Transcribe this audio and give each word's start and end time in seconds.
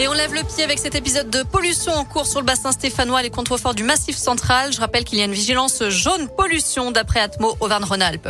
Et 0.00 0.06
on 0.06 0.12
lève 0.12 0.32
le 0.32 0.44
pied 0.44 0.62
avec 0.62 0.78
cet 0.78 0.94
épisode 0.94 1.28
de 1.28 1.42
pollution 1.42 1.92
en 1.92 2.04
cours 2.04 2.26
sur 2.26 2.38
le 2.38 2.46
bassin 2.46 2.70
stéphanois, 2.70 3.20
les 3.20 3.30
contreforts 3.30 3.74
du 3.74 3.82
Massif 3.82 4.16
central. 4.16 4.72
Je 4.72 4.78
rappelle 4.78 5.02
qu'il 5.02 5.18
y 5.18 5.22
a 5.22 5.24
une 5.24 5.32
vigilance 5.32 5.82
jaune 5.88 6.28
pollution 6.28 6.92
d'après 6.92 7.18
Atmo 7.18 7.56
Auvergne-Rhône-Alpes. 7.58 8.28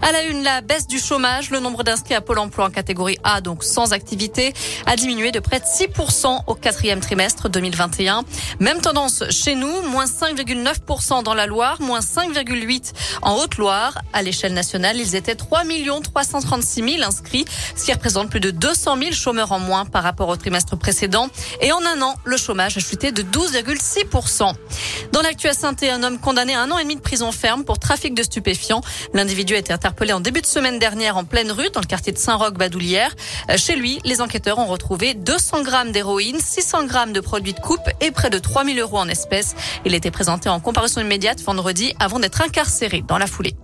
À 0.00 0.12
la 0.12 0.22
une, 0.22 0.42
la 0.42 0.62
baisse 0.62 0.86
du 0.86 0.98
chômage. 0.98 1.50
Le 1.50 1.60
nombre 1.60 1.82
d'inscrits 1.84 2.14
à 2.14 2.22
Pôle 2.22 2.38
emploi 2.38 2.64
en 2.64 2.70
catégorie 2.70 3.18
A, 3.22 3.42
donc 3.42 3.64
sans 3.64 3.92
activité, 3.92 4.54
a 4.86 4.96
diminué 4.96 5.30
de 5.30 5.40
près 5.40 5.60
de 5.60 5.64
6% 5.66 6.44
au 6.46 6.54
quatrième 6.54 7.00
trimestre 7.00 7.50
2021. 7.50 8.24
Même 8.58 8.80
tendance 8.80 9.22
chez 9.28 9.54
nous, 9.54 9.82
moins 9.90 10.06
5,9% 10.06 11.22
dans 11.22 11.34
la 11.34 11.44
Loire, 11.44 11.82
moins 11.82 12.00
5,8% 12.00 12.94
en 13.20 13.34
Haute-Loire. 13.34 13.98
À 14.14 14.22
l'échelle 14.22 14.54
nationale, 14.54 14.96
ils 14.96 15.14
étaient 15.16 15.34
3 15.34 15.64
336 16.02 16.94
000 16.94 17.02
inscrits, 17.06 17.44
ce 17.76 17.84
qui 17.84 17.92
représente 17.92 18.30
plus 18.30 18.40
de 18.40 18.50
200 18.50 18.96
000 18.96 19.12
chômeurs 19.12 19.52
en 19.52 19.58
moins 19.58 19.84
par 19.84 20.02
rapport 20.02 20.28
au 20.28 20.36
trimestre 20.36 20.78
précédent. 20.78 21.09
Et 21.60 21.72
en 21.72 21.84
un 21.84 22.02
an, 22.02 22.14
le 22.24 22.36
chômage 22.36 22.76
a 22.76 22.80
chuté 22.80 23.10
de 23.10 23.22
12,6%. 23.22 24.52
Dans 25.12 25.22
l'actu 25.22 25.48
à 25.48 25.54
saint 25.54 25.74
un 25.82 26.02
homme 26.02 26.18
condamné 26.18 26.54
à 26.54 26.62
un 26.62 26.70
an 26.70 26.78
et 26.78 26.82
demi 26.82 26.96
de 26.96 27.00
prison 27.00 27.32
ferme 27.32 27.64
pour 27.64 27.78
trafic 27.78 28.14
de 28.14 28.22
stupéfiants. 28.22 28.80
L'individu 29.12 29.54
a 29.54 29.58
été 29.58 29.72
interpellé 29.72 30.12
en 30.12 30.20
début 30.20 30.40
de 30.40 30.46
semaine 30.46 30.78
dernière 30.78 31.16
en 31.16 31.24
pleine 31.24 31.50
rue 31.50 31.70
dans 31.70 31.80
le 31.80 31.86
quartier 31.86 32.12
de 32.12 32.18
Saint-Roch-Badoulière. 32.18 33.14
Chez 33.56 33.76
lui, 33.76 33.98
les 34.04 34.20
enquêteurs 34.20 34.58
ont 34.58 34.66
retrouvé 34.66 35.14
200 35.14 35.62
grammes 35.62 35.92
d'héroïne, 35.92 36.38
600 36.38 36.84
grammes 36.84 37.12
de 37.12 37.20
produits 37.20 37.54
de 37.54 37.60
coupe 37.60 37.88
et 38.00 38.10
près 38.10 38.30
de 38.30 38.38
3000 38.38 38.78
euros 38.78 38.98
en 38.98 39.08
espèces. 39.08 39.54
Il 39.84 39.94
était 39.94 40.10
présenté 40.10 40.48
en 40.48 40.60
comparution 40.60 41.00
immédiate 41.00 41.40
vendredi 41.42 41.94
avant 41.98 42.20
d'être 42.20 42.40
incarcéré 42.42 43.02
dans 43.06 43.18
la 43.18 43.26
foulée. 43.26 43.56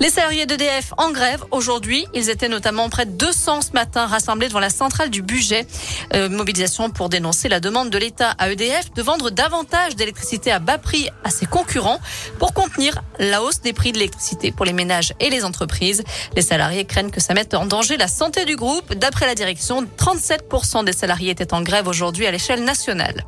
Les 0.00 0.10
salariés 0.10 0.46
d'EDF 0.46 0.94
en 0.96 1.10
grève 1.10 1.44
aujourd'hui. 1.50 2.06
Ils 2.14 2.30
étaient 2.30 2.48
notamment 2.48 2.88
près 2.88 3.04
de 3.04 3.10
200 3.10 3.62
ce 3.62 3.72
matin 3.72 4.06
rassemblés 4.06 4.46
devant 4.46 4.60
la 4.60 4.70
centrale 4.70 5.10
du 5.10 5.22
budget. 5.22 5.66
Euh, 6.14 6.28
mobilisation 6.28 6.88
pour 6.88 7.08
dénoncer 7.08 7.48
la 7.48 7.58
demande 7.58 7.90
de 7.90 7.98
l'État 7.98 8.30
à 8.38 8.48
EDF 8.48 8.92
de 8.94 9.02
vendre 9.02 9.30
davantage 9.30 9.96
d'électricité 9.96 10.52
à 10.52 10.60
bas 10.60 10.78
prix 10.78 11.08
à 11.24 11.30
ses 11.30 11.46
concurrents 11.46 11.98
pour 12.38 12.54
contenir 12.54 13.02
la 13.18 13.42
hausse 13.42 13.60
des 13.60 13.72
prix 13.72 13.90
de 13.90 13.98
l'électricité 13.98 14.52
pour 14.52 14.64
les 14.64 14.72
ménages 14.72 15.14
et 15.18 15.30
les 15.30 15.44
entreprises. 15.44 16.04
Les 16.36 16.42
salariés 16.42 16.84
craignent 16.84 17.10
que 17.10 17.20
ça 17.20 17.34
mette 17.34 17.54
en 17.54 17.66
danger 17.66 17.96
la 17.96 18.06
santé 18.06 18.44
du 18.44 18.54
groupe. 18.54 18.94
D'après 18.94 19.26
la 19.26 19.34
direction, 19.34 19.84
37% 19.96 20.84
des 20.84 20.92
salariés 20.92 21.30
étaient 21.30 21.52
en 21.52 21.62
grève 21.62 21.88
aujourd'hui 21.88 22.26
à 22.26 22.30
l'échelle 22.30 22.62
nationale. 22.62 23.24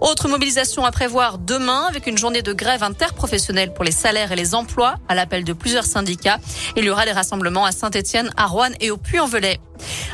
Autre 0.00 0.28
mobilisation 0.28 0.84
à 0.84 0.90
prévoir 0.90 1.38
demain 1.38 1.86
avec 1.88 2.06
une 2.06 2.18
journée 2.18 2.42
de 2.42 2.52
grève 2.52 2.82
interprofessionnelle 2.82 3.72
pour 3.72 3.84
les 3.84 3.92
salaires 3.92 4.32
et 4.32 4.36
les 4.36 4.54
emplois 4.54 4.96
à 5.08 5.14
l'appel 5.14 5.44
de 5.44 5.52
plusieurs 5.52 5.84
syndicats. 5.84 6.03
Il 6.76 6.84
y 6.84 6.90
aura 6.90 7.04
des 7.04 7.12
rassemblements 7.12 7.64
à 7.64 7.72
Saint-Etienne, 7.72 8.30
à 8.36 8.46
Rouen 8.46 8.70
et 8.80 8.90
au 8.90 8.96
Puy-en-Velay. 8.96 9.60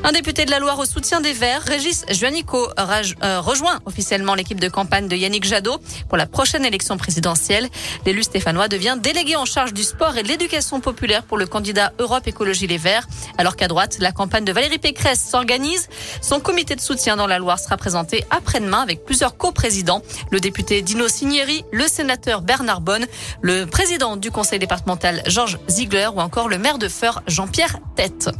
Un 0.02 0.12
député 0.12 0.46
de 0.46 0.50
la 0.50 0.58
Loire 0.58 0.78
au 0.78 0.86
soutien 0.86 1.20
des 1.20 1.34
Verts, 1.34 1.62
Régis 1.62 2.06
Juanico, 2.10 2.68
euh, 2.78 3.40
rejoint 3.40 3.80
officiellement 3.84 4.34
l'équipe 4.34 4.58
de 4.58 4.68
campagne 4.68 5.08
de 5.08 5.14
Yannick 5.14 5.44
Jadot 5.44 5.78
pour 6.08 6.16
la 6.16 6.26
prochaine 6.26 6.64
élection 6.64 6.96
présidentielle. 6.96 7.68
L'élu 8.06 8.22
stéphanois 8.22 8.68
devient 8.68 8.96
délégué 8.98 9.36
en 9.36 9.44
charge 9.44 9.74
du 9.74 9.82
sport 9.82 10.16
et 10.16 10.22
de 10.22 10.28
l'éducation 10.28 10.80
populaire 10.80 11.22
pour 11.22 11.36
le 11.36 11.46
candidat 11.46 11.92
Europe 11.98 12.26
Écologie 12.26 12.66
Les 12.66 12.78
Verts. 12.78 13.06
Alors 13.36 13.56
qu'à 13.56 13.68
droite, 13.68 13.98
la 14.00 14.10
campagne 14.10 14.46
de 14.46 14.52
Valérie 14.52 14.78
Pécresse 14.78 15.22
s'organise. 15.22 15.88
Son 16.22 16.40
comité 16.40 16.76
de 16.76 16.80
soutien 16.80 17.16
dans 17.16 17.26
la 17.26 17.38
Loire 17.38 17.58
sera 17.58 17.76
présenté 17.76 18.24
après-demain 18.30 18.80
avec 18.80 19.04
plusieurs 19.04 19.36
coprésidents. 19.36 20.00
Le 20.30 20.40
député 20.40 20.80
Dino 20.80 21.08
Signeri, 21.08 21.62
le 21.72 21.86
sénateur 21.86 22.40
Bernard 22.40 22.80
Bonne, 22.80 23.06
le 23.42 23.66
président 23.66 24.16
du 24.16 24.30
conseil 24.30 24.58
départemental 24.58 25.22
Georges 25.26 25.58
Ziegler 25.68 26.08
ou 26.14 26.20
encore 26.20 26.48
le 26.48 26.56
maire 26.56 26.78
de 26.78 26.88
Feur 26.88 27.22
Jean-Pierre 27.26 27.76
Tête. 27.96 28.30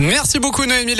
Merci 0.00 0.38
beaucoup 0.38 0.64
Noémie 0.64 0.94